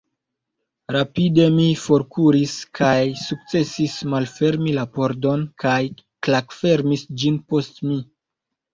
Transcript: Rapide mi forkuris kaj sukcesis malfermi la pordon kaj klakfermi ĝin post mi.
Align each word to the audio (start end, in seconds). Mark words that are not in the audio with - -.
Rapide 0.95 1.45
mi 1.57 1.67
forkuris 1.81 2.55
kaj 2.81 2.95
sukcesis 3.25 3.99
malfermi 4.15 4.77
la 4.81 4.89
pordon 4.99 5.47
kaj 5.67 5.79
klakfermi 6.31 7.03
ĝin 7.23 7.43
post 7.55 7.83
mi. 7.91 8.05